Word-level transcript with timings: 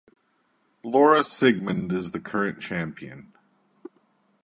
Laura 0.83 1.19
Siegemund 1.19 1.93
is 1.93 2.09
the 2.09 2.19
current 2.19 2.59
champion. 2.59 3.31